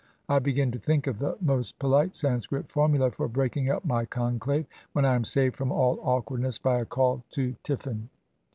[0.27, 4.65] I begin to think of the most polite Sanskrit formula for breaking up my conclave,
[4.93, 8.09] when I am saved from all awkwardness by a call to tiffin.